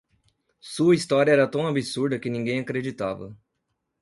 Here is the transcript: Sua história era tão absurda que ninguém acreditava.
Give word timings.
Sua 0.59 0.95
história 0.95 1.31
era 1.31 1.47
tão 1.47 1.67
absurda 1.67 2.17
que 2.17 2.27
ninguém 2.27 2.59
acreditava. 2.61 3.37